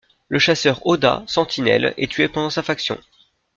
Le 0.29 0.39
chasseur 0.39 0.83
Audat, 0.87 1.23
sentinelle, 1.27 1.93
est 1.97 2.11
tué 2.11 2.27
pendant 2.27 2.49
sa 2.49 2.63
faction. 2.63 2.97